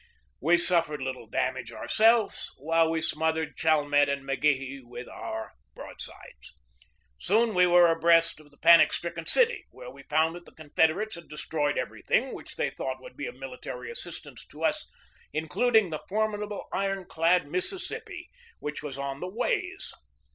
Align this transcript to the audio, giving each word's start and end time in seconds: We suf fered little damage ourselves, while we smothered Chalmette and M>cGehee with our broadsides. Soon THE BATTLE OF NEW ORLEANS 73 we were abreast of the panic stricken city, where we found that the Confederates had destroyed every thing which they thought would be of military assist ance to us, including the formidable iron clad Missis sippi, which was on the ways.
We 0.39 0.57
suf 0.57 0.87
fered 0.87 1.03
little 1.03 1.27
damage 1.29 1.71
ourselves, 1.71 2.49
while 2.57 2.89
we 2.89 3.01
smothered 3.03 3.55
Chalmette 3.55 4.09
and 4.09 4.27
M>cGehee 4.27 4.79
with 4.83 5.07
our 5.07 5.51
broadsides. 5.75 6.57
Soon 7.19 7.49
THE 7.49 7.53
BATTLE 7.53 7.53
OF 7.53 7.55
NEW 7.55 7.59
ORLEANS 7.59 7.59
73 7.59 7.65
we 7.75 7.81
were 7.83 7.91
abreast 7.91 8.39
of 8.39 8.49
the 8.49 8.57
panic 8.57 8.93
stricken 8.93 9.25
city, 9.27 9.65
where 9.69 9.91
we 9.91 10.01
found 10.01 10.33
that 10.33 10.45
the 10.47 10.53
Confederates 10.55 11.13
had 11.13 11.27
destroyed 11.29 11.77
every 11.77 12.01
thing 12.01 12.33
which 12.33 12.55
they 12.55 12.71
thought 12.71 12.99
would 12.99 13.15
be 13.15 13.27
of 13.27 13.35
military 13.35 13.91
assist 13.91 14.25
ance 14.25 14.43
to 14.47 14.63
us, 14.63 14.89
including 15.33 15.91
the 15.91 16.01
formidable 16.09 16.67
iron 16.73 17.05
clad 17.05 17.45
Missis 17.47 17.87
sippi, 17.87 18.25
which 18.57 18.81
was 18.81 18.97
on 18.97 19.19
the 19.19 19.29
ways. 19.29 19.93